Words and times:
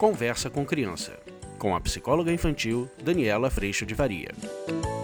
Conversa 0.00 0.48
com 0.48 0.64
Criança, 0.64 1.12
com 1.58 1.76
a 1.76 1.80
psicóloga 1.82 2.32
infantil 2.32 2.88
Daniela 3.04 3.50
Freixo 3.50 3.84
de 3.84 3.94
Faria. 3.94 4.30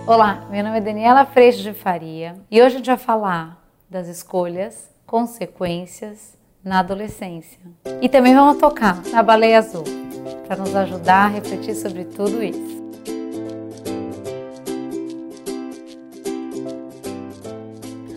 Olá, 0.06 0.46
meu 0.50 0.64
nome 0.64 0.78
é 0.78 0.80
Daniela 0.80 1.26
Freixo 1.26 1.62
de 1.62 1.74
Faria 1.74 2.34
e 2.50 2.62
hoje 2.62 2.76
a 2.76 2.78
gente 2.78 2.86
vai 2.86 2.96
falar 2.96 3.62
das 3.90 4.08
escolhas, 4.08 4.88
consequências 5.04 6.38
na 6.64 6.78
adolescência. 6.78 7.60
E 8.00 8.08
também 8.08 8.34
vamos 8.34 8.56
tocar 8.56 9.02
na 9.12 9.22
baleia 9.22 9.58
azul 9.58 9.84
para 10.48 10.56
nos 10.56 10.74
ajudar 10.74 11.26
a 11.26 11.28
refletir 11.28 11.74
sobre 11.74 12.06
tudo 12.06 12.42
isso. 12.42 12.82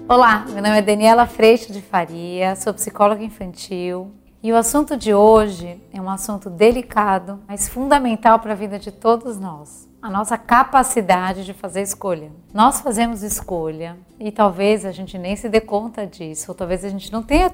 Olá, 0.08 0.46
meu 0.48 0.64
nome 0.64 0.78
é 0.78 0.82
Daniela 0.82 1.28
Freixo 1.28 1.74
de 1.74 1.82
Faria, 1.82 2.56
sou 2.56 2.74
psicóloga 2.74 3.22
infantil 3.22 4.14
e 4.42 4.54
o 4.54 4.56
assunto 4.56 4.96
de 4.96 5.14
hoje 5.14 5.82
é 5.92 6.00
um 6.00 6.10
assunto 6.10 6.50
delicado, 6.50 7.42
mas 7.46 7.68
fundamental 7.68 8.40
para 8.40 8.54
a 8.54 8.56
vida 8.56 8.80
de 8.80 8.90
todos 8.90 9.38
nós. 9.38 9.90
A 10.02 10.10
nossa 10.10 10.38
capacidade 10.38 11.44
de 11.44 11.54
fazer 11.54 11.82
escolha. 11.82 12.32
Nós 12.54 12.80
fazemos 12.80 13.22
escolha 13.22 13.98
e 14.18 14.32
talvez 14.32 14.86
a 14.86 14.94
gente 14.94 15.18
nem 15.18 15.36
se 15.36 15.50
dê 15.50 15.60
conta 15.60 16.08
disso, 16.08 16.46
ou 16.50 16.56
talvez 16.56 16.86
a 16.86 16.90
gente 16.90 17.12
não 17.12 17.22
tenha 17.22 17.52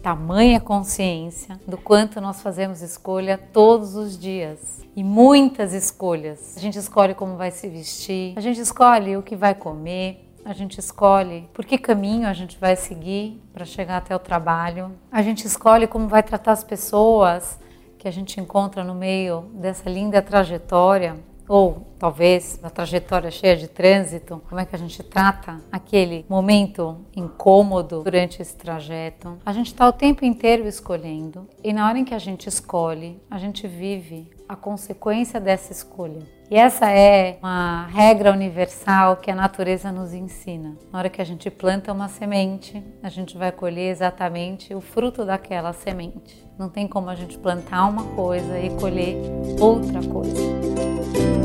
tamanha 0.00 0.60
consciência 0.60 1.60
do 1.66 1.76
quanto 1.76 2.20
nós 2.20 2.40
fazemos 2.40 2.80
escolha 2.80 3.36
todos 3.36 3.96
os 3.96 4.16
dias. 4.16 4.80
E 4.94 5.02
muitas 5.02 5.72
escolhas. 5.72 6.56
A 6.56 6.60
gente 6.60 6.78
escolhe 6.78 7.12
como 7.12 7.36
vai 7.36 7.50
se 7.50 7.68
vestir, 7.68 8.34
a 8.36 8.40
gente 8.40 8.60
escolhe 8.60 9.16
o 9.16 9.22
que 9.22 9.34
vai 9.34 9.54
comer, 9.54 10.29
a 10.44 10.52
gente 10.52 10.78
escolhe 10.78 11.48
por 11.52 11.64
que 11.64 11.78
caminho 11.78 12.26
a 12.26 12.32
gente 12.32 12.58
vai 12.58 12.76
seguir 12.76 13.40
para 13.52 13.64
chegar 13.64 13.98
até 13.98 14.14
o 14.14 14.18
trabalho. 14.18 14.92
A 15.10 15.22
gente 15.22 15.46
escolhe 15.46 15.86
como 15.86 16.08
vai 16.08 16.22
tratar 16.22 16.52
as 16.52 16.64
pessoas 16.64 17.58
que 17.98 18.08
a 18.08 18.10
gente 18.10 18.40
encontra 18.40 18.82
no 18.82 18.94
meio 18.94 19.42
dessa 19.54 19.88
linda 19.88 20.22
trajetória 20.22 21.16
ou 21.46 21.84
talvez 21.98 22.60
na 22.62 22.70
trajetória 22.70 23.28
cheia 23.28 23.56
de 23.56 23.66
trânsito, 23.66 24.40
como 24.48 24.60
é 24.60 24.64
que 24.64 24.76
a 24.76 24.78
gente 24.78 25.02
trata 25.02 25.60
aquele 25.72 26.24
momento 26.28 27.04
incômodo 27.14 28.04
durante 28.04 28.40
esse 28.40 28.56
trajeto. 28.56 29.36
A 29.44 29.52
gente 29.52 29.66
está 29.66 29.88
o 29.88 29.92
tempo 29.92 30.24
inteiro 30.24 30.68
escolhendo 30.68 31.48
e 31.64 31.72
na 31.72 31.88
hora 31.88 31.98
em 31.98 32.04
que 32.04 32.14
a 32.14 32.20
gente 32.20 32.48
escolhe, 32.48 33.20
a 33.28 33.36
gente 33.36 33.66
vive 33.66 34.30
a 34.48 34.54
consequência 34.54 35.40
dessa 35.40 35.72
escolha. 35.72 36.39
E 36.50 36.56
essa 36.56 36.90
é 36.90 37.38
uma 37.40 37.86
regra 37.86 38.32
universal 38.32 39.18
que 39.18 39.30
a 39.30 39.36
natureza 39.36 39.92
nos 39.92 40.12
ensina. 40.12 40.76
Na 40.92 40.98
hora 40.98 41.08
que 41.08 41.22
a 41.22 41.24
gente 41.24 41.48
planta 41.48 41.92
uma 41.92 42.08
semente, 42.08 42.82
a 43.00 43.08
gente 43.08 43.38
vai 43.38 43.52
colher 43.52 43.88
exatamente 43.88 44.74
o 44.74 44.80
fruto 44.80 45.24
daquela 45.24 45.72
semente. 45.72 46.44
Não 46.58 46.68
tem 46.68 46.88
como 46.88 47.08
a 47.08 47.14
gente 47.14 47.38
plantar 47.38 47.86
uma 47.86 48.02
coisa 48.16 48.58
e 48.58 48.68
colher 48.70 49.14
outra 49.60 50.02
coisa. 50.02 51.39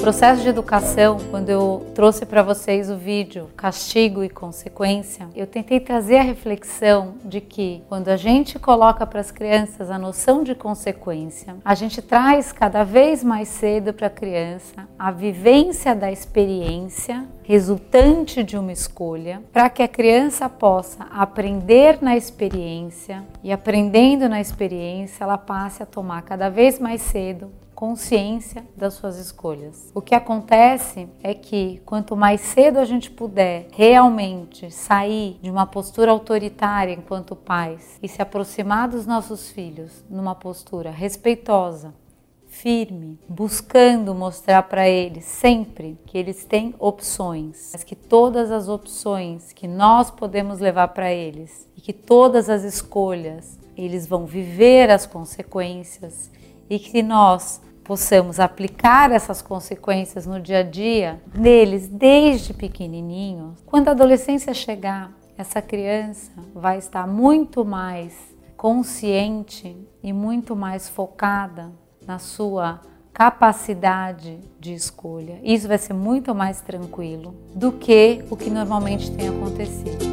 Processo 0.00 0.40
de 0.40 0.48
educação, 0.48 1.18
quando 1.30 1.50
eu 1.50 1.86
trouxe 1.94 2.24
para 2.24 2.42
vocês 2.42 2.90
o 2.90 2.96
vídeo 2.96 3.50
Castigo 3.54 4.24
e 4.24 4.30
Consequência, 4.30 5.28
eu 5.36 5.46
tentei 5.46 5.78
trazer 5.78 6.16
a 6.16 6.22
reflexão 6.22 7.16
de 7.22 7.38
que 7.38 7.82
quando 7.86 8.08
a 8.08 8.16
gente 8.16 8.58
coloca 8.58 9.06
para 9.06 9.20
as 9.20 9.30
crianças 9.30 9.90
a 9.90 9.98
noção 9.98 10.42
de 10.42 10.54
consequência, 10.54 11.54
a 11.62 11.74
gente 11.74 12.00
traz 12.00 12.50
cada 12.50 12.82
vez 12.82 13.22
mais 13.22 13.48
cedo 13.48 13.92
para 13.92 14.06
a 14.06 14.10
criança 14.10 14.88
a 14.98 15.10
vivência 15.10 15.94
da 15.94 16.10
experiência 16.10 17.26
resultante 17.42 18.42
de 18.42 18.56
uma 18.56 18.72
escolha, 18.72 19.42
para 19.52 19.68
que 19.68 19.82
a 19.82 19.88
criança 19.88 20.48
possa 20.48 21.04
aprender 21.10 21.98
na 22.00 22.16
experiência 22.16 23.22
e 23.44 23.52
aprendendo 23.52 24.30
na 24.30 24.40
experiência, 24.40 25.24
ela 25.24 25.36
passe 25.36 25.82
a 25.82 25.86
tomar 25.86 26.22
cada 26.22 26.48
vez 26.48 26.78
mais 26.78 27.02
cedo 27.02 27.50
consciência 27.80 28.62
das 28.76 28.92
suas 28.92 29.16
escolhas. 29.16 29.90
O 29.94 30.02
que 30.02 30.14
acontece 30.14 31.08
é 31.22 31.32
que 31.32 31.80
quanto 31.86 32.14
mais 32.14 32.42
cedo 32.42 32.78
a 32.78 32.84
gente 32.84 33.10
puder 33.10 33.68
realmente 33.72 34.70
sair 34.70 35.38
de 35.40 35.50
uma 35.50 35.64
postura 35.64 36.10
autoritária 36.10 36.92
enquanto 36.92 37.34
pais 37.34 37.98
e 38.02 38.06
se 38.06 38.20
aproximar 38.20 38.86
dos 38.86 39.06
nossos 39.06 39.48
filhos 39.48 40.04
numa 40.10 40.34
postura 40.34 40.90
respeitosa, 40.90 41.94
firme, 42.48 43.18
buscando 43.26 44.14
mostrar 44.14 44.64
para 44.64 44.86
eles 44.86 45.24
sempre 45.24 45.98
que 46.04 46.18
eles 46.18 46.44
têm 46.44 46.74
opções, 46.78 47.70
mas 47.72 47.82
que 47.82 47.96
todas 47.96 48.50
as 48.50 48.68
opções 48.68 49.54
que 49.54 49.66
nós 49.66 50.10
podemos 50.10 50.60
levar 50.60 50.88
para 50.88 51.10
eles 51.10 51.66
e 51.74 51.80
que 51.80 51.94
todas 51.94 52.50
as 52.50 52.62
escolhas 52.62 53.58
eles 53.74 54.06
vão 54.06 54.26
viver 54.26 54.90
as 54.90 55.06
consequências 55.06 56.30
e 56.68 56.78
que 56.78 57.02
nós 57.02 57.62
possamos 57.90 58.38
aplicar 58.38 59.10
essas 59.10 59.42
consequências 59.42 60.24
no 60.24 60.38
dia 60.38 60.58
a 60.58 60.62
dia 60.62 61.20
neles 61.34 61.88
desde 61.88 62.54
pequenininhos. 62.54 63.60
Quando 63.66 63.88
a 63.88 63.90
adolescência 63.90 64.54
chegar, 64.54 65.10
essa 65.36 65.60
criança 65.60 66.30
vai 66.54 66.78
estar 66.78 67.04
muito 67.08 67.64
mais 67.64 68.14
consciente 68.56 69.76
e 70.04 70.12
muito 70.12 70.54
mais 70.54 70.88
focada 70.88 71.72
na 72.06 72.20
sua 72.20 72.80
capacidade 73.12 74.38
de 74.60 74.72
escolha. 74.72 75.40
Isso 75.42 75.66
vai 75.66 75.76
ser 75.76 75.92
muito 75.92 76.32
mais 76.32 76.60
tranquilo 76.60 77.34
do 77.56 77.72
que 77.72 78.24
o 78.30 78.36
que 78.36 78.50
normalmente 78.50 79.10
tem 79.10 79.30
acontecido. 79.30 80.09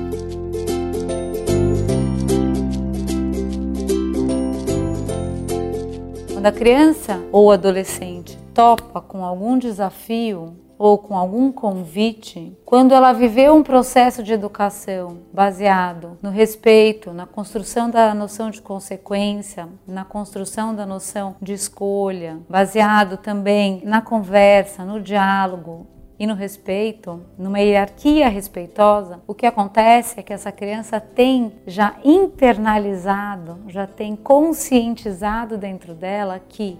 Quando 6.38 6.46
a 6.46 6.52
criança 6.52 7.20
ou 7.32 7.52
adolescente 7.52 8.38
topa 8.54 9.02
com 9.02 9.26
algum 9.26 9.58
desafio 9.58 10.56
ou 10.78 10.96
com 10.96 11.18
algum 11.18 11.52
convite, 11.52 12.56
quando 12.64 12.94
ela 12.94 13.12
viveu 13.12 13.56
um 13.56 13.64
processo 13.64 14.22
de 14.22 14.34
educação 14.34 15.18
baseado 15.34 16.16
no 16.22 16.30
respeito, 16.30 17.12
na 17.12 17.26
construção 17.26 17.90
da 17.90 18.14
noção 18.14 18.52
de 18.52 18.62
consequência, 18.62 19.68
na 19.88 20.06
construção 20.06 20.76
da 20.76 20.86
noção 20.86 21.36
de 21.42 21.54
escolha, 21.54 22.38
baseado 22.48 23.18
também 23.18 23.82
na 23.84 24.00
conversa, 24.00 24.86
no 24.86 25.02
diálogo, 25.02 25.88
e 26.20 26.26
no 26.26 26.34
respeito, 26.34 27.22
numa 27.38 27.60
hierarquia 27.60 28.28
respeitosa, 28.28 29.22
o 29.28 29.34
que 29.34 29.46
acontece 29.46 30.20
é 30.20 30.24
que 30.24 30.34
essa 30.34 30.52
criança 30.52 31.00
tem 31.00 31.54
já 31.66 31.96
internalizado, 32.04 33.60
já 33.68 33.86
tem 33.86 34.16
conscientizado 34.16 35.58
dentro 35.58 35.94
dela 35.94 36.40
que 36.40 36.80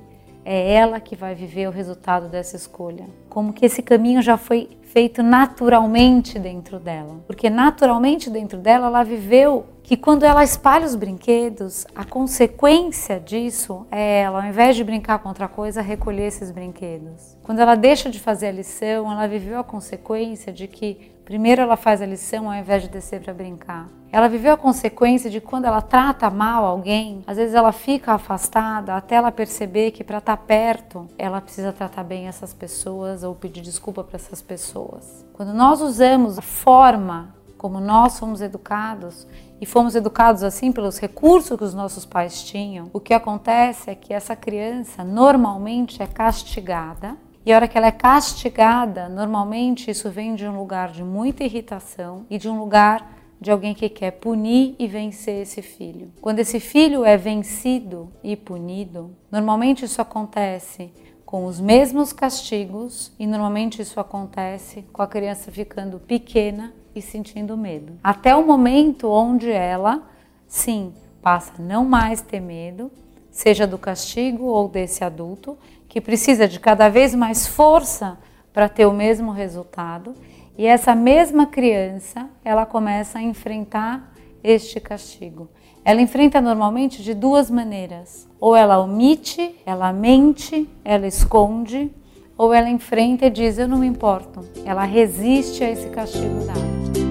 é 0.50 0.76
ela 0.76 1.02
que 1.02 1.14
vai 1.14 1.36
viver 1.36 1.68
o 1.68 1.72
resultado 1.72 2.30
dessa 2.30 2.56
escolha. 2.56 3.06
Como 3.28 3.52
que 3.52 3.66
esse 3.66 3.82
caminho 3.82 4.22
já 4.22 4.38
foi 4.38 4.78
feito 4.82 5.22
naturalmente 5.22 6.40
dentro 6.40 6.80
dela. 6.80 7.20
Porque 7.28 7.50
naturalmente 7.50 8.30
dentro 8.30 8.58
dela 8.58 8.88
ela 8.88 9.04
viveu 9.04 9.66
que 9.84 9.98
quando 9.98 10.24
ela 10.24 10.46
espalha 10.46 10.86
os 10.86 10.96
brinquedos, 10.96 11.86
a 11.94 12.06
consequência 12.06 13.20
disso 13.20 13.86
é 13.92 14.22
ela, 14.22 14.42
ao 14.42 14.48
invés 14.48 14.78
de 14.78 14.86
brincar 14.86 15.20
com 15.20 15.28
outra 15.28 15.50
coisa, 15.50 15.82
recolher 15.82 16.28
esses 16.28 16.50
brinquedos. 16.50 17.38
Quando 17.44 17.60
ela 17.60 17.76
deixa 17.76 18.10
de 18.10 18.18
fazer 18.18 18.48
a 18.48 18.52
lição, 18.54 19.12
ela 19.12 19.28
viveu 19.28 19.60
a 19.60 19.66
consequência 19.66 20.54
de 20.54 20.66
que 20.66 21.12
primeiro 21.28 21.62
ela 21.62 21.76
faz 21.76 22.02
a 22.02 22.06
lição 22.06 22.50
ao 22.50 22.56
invés 22.56 22.84
de 22.84 22.88
descer 22.88 23.22
para 23.22 23.34
brincar. 23.34 23.90
Ela 24.10 24.30
viveu 24.30 24.54
a 24.54 24.58
consequência 24.58 25.30
de 25.30 25.42
quando 25.42 25.66
ela 25.66 25.82
trata 25.82 26.30
mal 26.30 26.64
alguém, 26.64 27.22
às 27.28 27.36
vezes 27.36 27.54
ela 27.54 27.74
fica 27.74 28.14
afastada 28.14 28.96
até 28.96 29.16
ela 29.16 29.30
perceber 29.30 29.92
que 29.92 30.06
para 30.06 30.20
estar 30.20 30.38
tá 30.38 30.42
perto, 30.42 31.06
ela 31.18 31.42
precisa 31.42 31.74
tratar 31.74 32.06
bem 32.06 32.30
essas 32.30 32.54
pessoas 32.54 33.24
ou 33.24 33.36
pedir 33.36 33.60
desculpa 33.60 34.06
para 34.06 34.16
essas 34.16 34.42
pessoas. 34.42 35.26
Quando 35.34 35.54
nós 35.54 35.82
usamos 35.82 36.40
a 36.40 36.42
forma 36.42 37.36
como 37.58 37.82
nós 37.82 38.18
fomos 38.18 38.40
educados 38.40 39.28
e 39.60 39.66
fomos 39.66 39.96
educados 39.96 40.44
assim 40.44 40.72
pelos 40.72 40.98
recursos 40.98 41.58
que 41.58 41.64
os 41.66 41.74
nossos 41.74 42.06
pais 42.06 42.42
tinham, 42.42 42.90
o 42.94 43.02
que 43.02 43.14
acontece 43.14 43.90
é 43.90 43.96
que 43.96 44.14
essa 44.14 44.34
criança 44.34 45.04
normalmente 45.04 46.02
é 46.02 46.08
castigada. 46.08 47.18
E 47.48 47.54
a 47.54 47.56
hora 47.56 47.68
que 47.70 47.78
ela 47.78 47.88
é 47.88 47.94
castigada, 47.94 49.08
normalmente 49.08 49.90
isso 49.90 50.12
vem 50.12 50.36
de 50.36 50.46
um 50.46 50.58
lugar 50.60 50.92
de 50.92 51.02
muita 51.02 51.46
irritação 51.46 52.26
e 52.30 52.38
de 52.38 52.50
um 52.50 52.60
lugar 52.60 53.10
de 53.40 53.50
alguém 53.50 53.74
que 53.74 53.88
quer 53.88 54.12
punir 54.12 54.76
e 54.78 54.86
vencer 54.86 55.44
esse 55.44 55.62
filho. 55.62 56.12
Quando 56.20 56.40
esse 56.40 56.60
filho 56.60 57.06
é 57.06 57.16
vencido 57.16 58.12
e 58.22 58.36
punido, 58.36 59.16
normalmente 59.32 59.86
isso 59.86 60.02
acontece 60.02 60.92
com 61.26 61.46
os 61.46 61.58
mesmos 61.58 62.12
castigos 62.12 63.14
e 63.18 63.26
normalmente 63.26 63.82
isso 63.82 63.98
acontece 63.98 64.82
com 64.92 65.02
a 65.02 65.08
criança 65.08 65.50
ficando 65.50 66.00
pequena 66.00 66.74
e 66.94 67.02
sentindo 67.02 67.56
medo. 67.56 67.94
Até 68.04 68.36
o 68.36 68.46
momento 68.46 69.08
onde 69.10 69.50
ela, 69.50 70.06
sim, 70.50 70.94
passa 71.22 71.54
a 71.58 71.62
não 71.62 71.86
mais 71.86 72.20
ter 72.20 72.42
medo, 72.42 72.92
seja 73.32 73.66
do 73.66 73.78
castigo 73.78 74.46
ou 74.46 74.68
desse 74.68 75.04
adulto, 75.04 75.58
que 75.88 76.02
precisa 76.02 76.48
de 76.48 76.60
cada 76.60 76.90
vez 76.90 77.16
mais 77.16 77.48
força 77.48 78.18
para 78.54 78.68
ter 78.68 78.86
o 78.86 78.94
mesmo 78.94 79.32
resultado. 79.32 80.14
E 80.58 80.66
essa 80.66 80.96
mesma 80.96 81.46
criança, 81.46 82.30
ela 82.44 82.66
começa 82.66 83.20
a 83.20 83.22
enfrentar 83.22 84.14
este 84.44 84.80
castigo. 84.80 85.50
Ela 85.86 86.02
enfrenta 86.02 86.42
normalmente 86.42 87.02
de 87.02 87.14
duas 87.14 87.50
maneiras: 87.50 88.28
ou 88.40 88.56
ela 88.56 88.80
omite, 88.80 89.56
ela 89.66 89.94
mente, 89.94 90.68
ela 90.84 91.08
esconde, 91.08 91.92
ou 92.38 92.54
ela 92.54 92.70
enfrenta 92.70 93.28
e 93.28 93.30
diz: 93.30 93.58
Eu 93.58 93.68
não 93.68 93.78
me 93.78 93.88
importo. 93.88 94.44
Ela 94.66 94.84
resiste 94.84 95.64
a 95.64 95.70
esse 95.70 95.90
castigo 95.90 96.46
dado. 96.46 97.07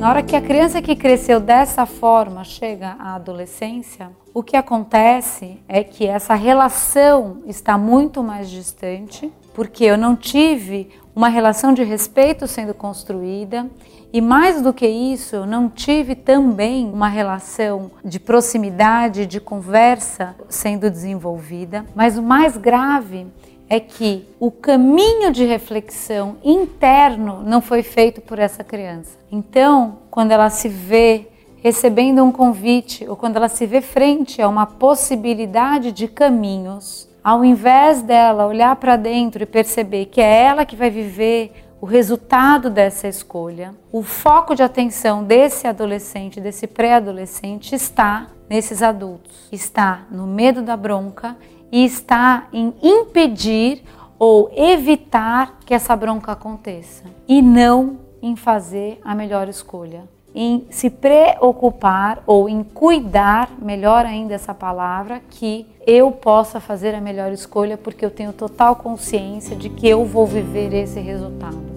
Na 0.00 0.08
hora 0.08 0.22
que 0.22 0.34
a 0.34 0.40
criança 0.40 0.80
que 0.80 0.96
cresceu 0.96 1.38
dessa 1.38 1.84
forma 1.84 2.42
chega 2.42 2.96
à 2.98 3.16
adolescência, 3.16 4.10
o 4.32 4.42
que 4.42 4.56
acontece 4.56 5.62
é 5.68 5.84
que 5.84 6.06
essa 6.06 6.34
relação 6.34 7.42
está 7.46 7.76
muito 7.76 8.22
mais 8.22 8.48
distante, 8.48 9.30
porque 9.52 9.84
eu 9.84 9.98
não 9.98 10.16
tive 10.16 10.88
uma 11.14 11.28
relação 11.28 11.74
de 11.74 11.82
respeito 11.82 12.46
sendo 12.46 12.72
construída 12.72 13.68
e 14.10 14.22
mais 14.22 14.62
do 14.62 14.72
que 14.72 14.88
isso, 14.88 15.36
eu 15.36 15.46
não 15.46 15.68
tive 15.68 16.14
também 16.14 16.90
uma 16.90 17.08
relação 17.08 17.90
de 18.02 18.18
proximidade, 18.18 19.26
de 19.26 19.38
conversa 19.38 20.34
sendo 20.48 20.90
desenvolvida. 20.90 21.84
Mas 21.94 22.16
o 22.16 22.22
mais 22.22 22.56
grave 22.56 23.26
é 23.70 23.78
que 23.78 24.26
o 24.40 24.50
caminho 24.50 25.32
de 25.32 25.44
reflexão 25.44 26.36
interno 26.42 27.40
não 27.44 27.60
foi 27.60 27.84
feito 27.84 28.20
por 28.20 28.40
essa 28.40 28.64
criança. 28.64 29.16
Então, 29.30 30.00
quando 30.10 30.32
ela 30.32 30.50
se 30.50 30.68
vê 30.68 31.28
recebendo 31.62 32.24
um 32.24 32.32
convite 32.32 33.06
ou 33.08 33.14
quando 33.14 33.36
ela 33.36 33.48
se 33.48 33.66
vê 33.66 33.80
frente 33.80 34.42
a 34.42 34.48
uma 34.48 34.66
possibilidade 34.66 35.92
de 35.92 36.08
caminhos, 36.08 37.08
ao 37.22 37.44
invés 37.44 38.02
dela 38.02 38.46
olhar 38.46 38.74
para 38.74 38.96
dentro 38.96 39.44
e 39.44 39.46
perceber 39.46 40.06
que 40.06 40.20
é 40.20 40.42
ela 40.42 40.66
que 40.66 40.74
vai 40.74 40.90
viver 40.90 41.52
o 41.80 41.86
resultado 41.86 42.68
dessa 42.70 43.06
escolha, 43.06 43.72
o 43.92 44.02
foco 44.02 44.54
de 44.54 44.62
atenção 44.62 45.22
desse 45.22 45.68
adolescente, 45.68 46.40
desse 46.40 46.66
pré-adolescente, 46.66 47.74
está 47.74 48.26
nesses 48.48 48.82
adultos, 48.82 49.48
está 49.52 50.06
no 50.10 50.26
medo 50.26 50.60
da 50.60 50.76
bronca 50.76 51.36
e 51.70 51.84
está 51.84 52.48
em 52.52 52.74
impedir 52.82 53.82
ou 54.18 54.50
evitar 54.54 55.58
que 55.64 55.72
essa 55.72 55.96
bronca 55.96 56.32
aconteça 56.32 57.04
e 57.26 57.40
não 57.40 57.98
em 58.22 58.36
fazer 58.36 59.00
a 59.02 59.14
melhor 59.14 59.48
escolha, 59.48 60.04
em 60.34 60.66
se 60.70 60.90
preocupar 60.90 62.22
ou 62.26 62.48
em 62.48 62.62
cuidar, 62.62 63.50
melhor 63.60 64.04
ainda 64.04 64.34
essa 64.34 64.52
palavra, 64.52 65.22
que 65.30 65.66
eu 65.86 66.12
possa 66.12 66.60
fazer 66.60 66.94
a 66.94 67.00
melhor 67.00 67.32
escolha 67.32 67.78
porque 67.78 68.04
eu 68.04 68.10
tenho 68.10 68.32
total 68.32 68.76
consciência 68.76 69.56
de 69.56 69.70
que 69.70 69.88
eu 69.88 70.04
vou 70.04 70.26
viver 70.26 70.74
esse 70.74 71.00
resultado. 71.00 71.70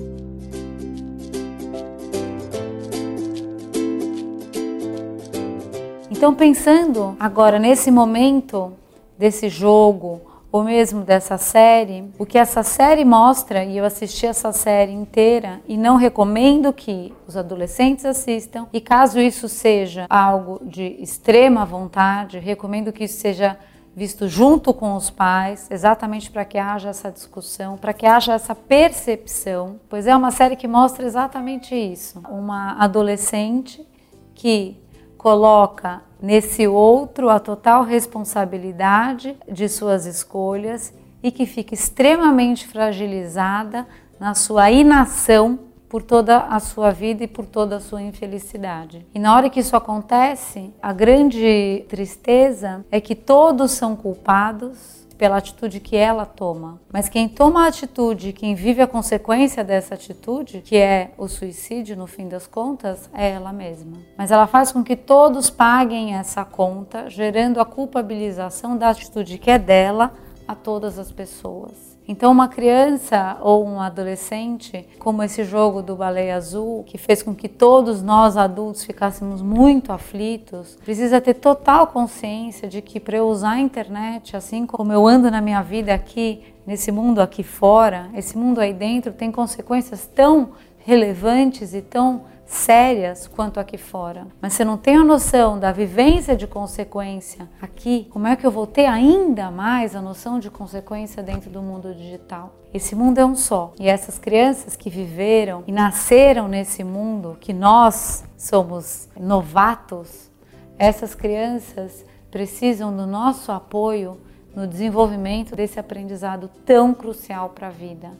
Então, 6.12 6.34
pensando 6.36 7.18
agora 7.19 7.57
nesse 7.57 7.89
momento 7.89 8.72
desse 9.18 9.50
jogo 9.50 10.21
ou 10.51 10.63
mesmo 10.63 11.01
dessa 11.01 11.36
série, 11.36 12.12
o 12.19 12.27
que 12.27 12.38
essa 12.38 12.62
série 12.62 13.04
mostra, 13.04 13.63
e 13.63 13.75
eu 13.75 13.83
assisti 13.83 14.27
essa 14.27 14.51
série 14.51 14.92
inteira 14.92 15.60
e 15.68 15.75
não 15.75 15.95
recomendo 15.95 16.71
que 16.71 17.12
os 17.27 17.36
adolescentes 17.36 18.06
assistam, 18.06 18.68
e 18.71 18.80
caso 18.80 19.19
isso 19.19 19.50
seja 19.50 20.06
algo 20.07 20.62
de 20.63 20.83
extrema 21.01 21.65
vontade, 21.65 22.38
recomendo 22.38 22.94
que 22.94 23.06
isso 23.06 23.19
seja 23.19 23.57
visto 23.95 24.27
junto 24.27 24.74
com 24.75 24.95
os 24.95 25.10
pais, 25.10 25.68
exatamente 25.71 26.30
para 26.30 26.45
que 26.45 26.60
haja 26.60 26.89
essa 26.89 27.12
discussão, 27.12 27.75
para 27.75 27.92
que 27.92 28.06
haja 28.06 28.33
essa 28.33 28.54
percepção, 28.54 29.80
pois 29.89 30.06
é 30.06 30.15
uma 30.15 30.30
série 30.30 30.56
que 30.56 30.68
mostra 30.68 31.04
exatamente 31.06 31.75
isso. 31.75 32.21
Uma 32.30 32.74
adolescente 32.74 33.88
que 34.36 34.80
coloca 35.18 36.01
nesse 36.24 36.66
outro 36.66 37.30
a 37.30 37.38
total 37.38 37.84
responsabilidade 37.84 39.36
de 39.52 39.68
suas 39.68 40.06
escolhas 40.06 40.94
e 41.22 41.30
que 41.30 41.46
fica 41.46 41.74
extremamente 41.74 42.66
fragilizada 42.66 43.86
na 44.18 44.34
sua 44.34 44.72
inação 44.72 45.60
por 45.90 46.02
toda 46.02 46.38
a 46.38 46.62
sua 46.62 46.92
vida 46.92 47.25
e 47.25 47.28
por 47.28 47.46
toda 47.46 47.75
a 47.75 47.80
sua 47.81 48.02
infelicidade. 48.02 49.06
E 49.14 49.20
na 49.20 49.36
hora 49.36 49.50
que 49.50 49.60
isso 49.60 49.75
acontece, 49.75 50.74
a 50.81 50.94
grande 50.94 51.86
tristeza 51.90 52.86
é 52.90 53.02
que 53.02 53.16
todos 53.16 53.72
são 53.72 53.94
culpados 53.94 55.03
pela 55.24 55.38
atitude 55.38 55.80
que 55.80 55.96
ela 55.96 56.25
toma. 56.25 56.81
Mas 56.92 57.08
quem 57.08 57.30
toma 57.30 57.64
a 57.64 57.68
atitude, 57.68 58.34
quem 58.34 58.56
vive 58.56 58.81
a 58.81 58.88
consequência 58.88 59.64
dessa 59.64 59.94
atitude, 59.94 60.62
que 60.66 60.75
é 60.75 61.12
o 61.18 61.30
suicídio 61.30 61.96
no 61.96 62.06
fim 62.06 62.28
das 62.28 62.46
contas, 62.46 63.10
é 63.14 63.30
ela 63.30 63.54
mesma. 63.54 64.00
Mas 64.18 64.31
ela 64.31 64.46
faz 64.48 64.74
com 64.74 64.84
que 64.84 64.98
todos 64.98 65.50
paguem 65.50 66.14
essa 66.14 66.44
conta, 66.44 67.10
gerando 67.10 67.62
a 67.62 67.66
culpabilização 67.66 68.75
da 68.75 68.90
atitude 68.90 69.38
que 69.38 69.50
é 69.50 69.58
dela 69.58 70.12
a 70.46 70.54
todas 70.56 71.00
as 71.00 71.10
pessoas. 71.10 71.93
Então, 72.08 72.32
uma 72.32 72.50
criança 72.50 73.38
ou 73.42 73.66
um 73.66 73.80
adolescente, 73.80 74.86
como 75.00 75.24
esse 75.24 75.44
jogo 75.46 75.82
do 75.82 75.96
Baleia 75.96 76.36
Azul, 76.36 76.84
que 76.84 76.98
fez 76.98 77.24
com 77.24 77.34
que 77.34 77.48
todos 77.48 78.02
nós 78.02 78.36
adultos 78.36 78.84
ficássemos 78.84 79.42
muito 79.42 79.92
aflitos, 79.92 80.78
precisa 80.84 81.22
ter 81.22 81.36
total 81.36 81.88
consciência 81.88 82.68
de 82.68 82.82
que 82.82 83.00
para 83.00 83.18
eu 83.18 83.28
usar 83.28 83.52
a 83.52 83.60
internet, 83.60 84.36
assim 84.36 84.66
como 84.66 84.92
eu 84.92 85.08
ando 85.08 85.32
na 85.32 85.40
minha 85.40 85.62
vida 85.62 85.94
aqui, 85.94 86.42
nesse 86.68 86.92
mundo 86.92 87.22
aqui 87.22 87.44
fora, 87.44 88.10
esse 88.16 88.38
mundo 88.38 88.60
aí 88.60 88.74
dentro 88.74 89.14
tem 89.14 89.32
consequências 89.32 90.06
tão 90.06 90.52
relevantes 90.86 91.74
e 91.74 91.82
tão 91.82 92.33
sérias 92.54 93.28
quanto 93.28 93.60
aqui 93.60 93.78
fora. 93.78 94.28
Mas 94.42 94.54
você 94.54 94.64
não 94.64 94.78
tem 94.78 94.96
a 94.96 95.04
noção 95.04 95.60
da 95.60 95.72
vivência 95.72 96.36
de 96.36 96.46
consequência 96.46 97.50
aqui, 97.62 98.08
como 98.12 98.28
é 98.28 98.36
que 98.36 98.46
eu 98.46 98.52
vou 98.52 98.68
ter 98.68 98.86
ainda 98.86 99.50
mais 99.50 99.96
a 99.96 100.02
noção 100.02 100.40
de 100.40 100.50
consequência 100.50 101.24
dentro 101.24 101.50
do 101.50 101.62
mundo 101.62 101.94
digital? 101.94 102.54
Esse 102.74 102.96
mundo 102.96 103.20
é 103.20 103.26
um 103.26 103.36
só. 103.36 103.74
E 103.80 103.88
essas 103.88 104.18
crianças 104.18 104.76
que 104.76 104.90
viveram 104.90 105.64
e 105.68 105.72
nasceram 105.72 106.48
nesse 106.48 106.84
mundo, 106.84 107.38
que 107.40 107.54
nós 107.54 108.24
somos 108.38 109.10
novatos, 109.20 110.32
essas 110.78 111.14
crianças 111.14 112.06
precisam 112.32 112.96
do 112.96 113.06
nosso 113.06 113.51
apoio 113.51 114.20
no 114.56 114.68
desenvolvimento 114.68 115.56
desse 115.56 115.80
aprendizado 115.80 116.50
tão 116.66 116.94
crucial 116.94 117.50
para 117.50 117.68
a 117.68 117.72
vida, 117.72 118.12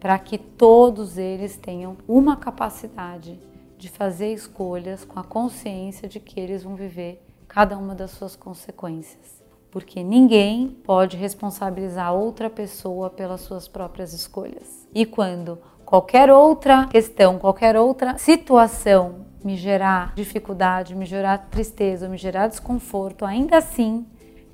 para 0.00 0.18
que 0.18 0.38
todos 0.38 1.18
eles 1.18 1.56
tenham 1.56 1.96
uma 2.08 2.36
capacidade 2.36 3.38
de 3.82 3.88
fazer 3.88 4.32
escolhas 4.32 5.04
com 5.04 5.18
a 5.18 5.24
consciência 5.24 6.08
de 6.08 6.20
que 6.20 6.38
eles 6.38 6.62
vão 6.62 6.76
viver 6.76 7.20
cada 7.48 7.76
uma 7.76 7.96
das 7.96 8.12
suas 8.12 8.36
consequências. 8.36 9.42
Porque 9.72 10.04
ninguém 10.04 10.68
pode 10.84 11.16
responsabilizar 11.16 12.14
outra 12.14 12.48
pessoa 12.48 13.10
pelas 13.10 13.40
suas 13.40 13.66
próprias 13.66 14.12
escolhas. 14.12 14.86
E 14.94 15.04
quando 15.04 15.58
qualquer 15.84 16.30
outra 16.30 16.86
questão, 16.86 17.40
qualquer 17.40 17.76
outra 17.76 18.16
situação 18.18 19.26
me 19.42 19.56
gerar 19.56 20.14
dificuldade, 20.14 20.94
me 20.94 21.04
gerar 21.04 21.38
tristeza, 21.50 22.08
me 22.08 22.16
gerar 22.16 22.46
desconforto, 22.46 23.24
ainda 23.24 23.58
assim 23.58 24.06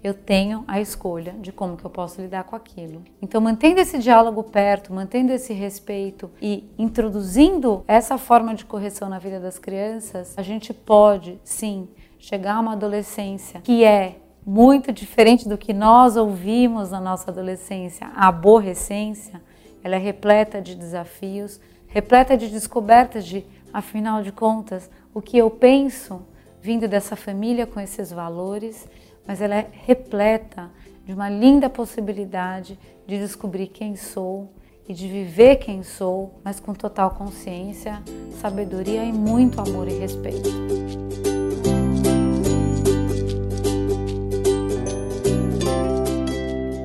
eu 0.02 0.14
tenho 0.14 0.64
a 0.68 0.80
escolha 0.80 1.34
de 1.40 1.50
como 1.50 1.76
que 1.76 1.84
eu 1.84 1.90
posso 1.90 2.20
lidar 2.20 2.44
com 2.44 2.54
aquilo. 2.54 3.02
Então, 3.20 3.40
mantendo 3.40 3.80
esse 3.80 3.98
diálogo 3.98 4.42
perto, 4.44 4.92
mantendo 4.92 5.32
esse 5.32 5.52
respeito 5.52 6.30
e 6.40 6.64
introduzindo 6.78 7.84
essa 7.88 8.16
forma 8.16 8.54
de 8.54 8.64
correção 8.64 9.08
na 9.08 9.18
vida 9.18 9.40
das 9.40 9.58
crianças, 9.58 10.34
a 10.36 10.42
gente 10.42 10.72
pode, 10.72 11.40
sim, 11.42 11.88
chegar 12.18 12.56
a 12.56 12.60
uma 12.60 12.72
adolescência 12.72 13.60
que 13.60 13.84
é 13.84 14.16
muito 14.46 14.92
diferente 14.92 15.48
do 15.48 15.58
que 15.58 15.74
nós 15.74 16.16
ouvimos 16.16 16.90
na 16.90 17.00
nossa 17.00 17.30
adolescência, 17.30 18.10
a 18.14 18.28
aborrecência, 18.28 19.42
ela 19.84 19.96
é 19.96 19.98
repleta 19.98 20.60
de 20.60 20.74
desafios, 20.74 21.60
repleta 21.86 22.36
de 22.36 22.48
descobertas 22.48 23.26
de, 23.26 23.44
afinal 23.72 24.22
de 24.22 24.32
contas, 24.32 24.90
o 25.12 25.20
que 25.20 25.36
eu 25.36 25.50
penso 25.50 26.22
vindo 26.60 26.88
dessa 26.88 27.14
família 27.14 27.66
com 27.66 27.78
esses 27.80 28.10
valores 28.10 28.88
mas 29.28 29.42
ela 29.42 29.56
é 29.56 29.68
repleta 29.84 30.70
de 31.04 31.12
uma 31.12 31.28
linda 31.28 31.68
possibilidade 31.68 32.78
de 33.06 33.18
descobrir 33.18 33.66
quem 33.66 33.94
sou 33.94 34.50
e 34.88 34.94
de 34.94 35.06
viver 35.06 35.56
quem 35.56 35.82
sou, 35.82 36.40
mas 36.42 36.58
com 36.58 36.72
total 36.72 37.10
consciência, 37.10 38.02
sabedoria 38.40 39.04
e 39.04 39.12
muito 39.12 39.60
amor 39.60 39.86
e 39.86 39.98
respeito. 39.98 40.48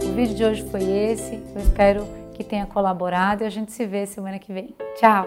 O 0.03 0.13
vídeo 0.13 0.35
de 0.35 0.43
hoje 0.43 0.63
foi 0.69 0.83
esse. 0.83 1.35
Eu 1.55 1.61
espero 1.61 2.05
que 2.33 2.43
tenha 2.43 2.65
colaborado 2.65 3.43
e 3.43 3.47
a 3.47 3.49
gente 3.49 3.71
se 3.71 3.85
vê 3.85 4.05
semana 4.05 4.37
que 4.37 4.51
vem. 4.51 4.75
Tchau! 4.97 5.25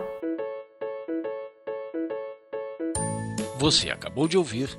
Você 3.58 3.88
acabou 3.90 4.28
de 4.28 4.36
ouvir 4.36 4.78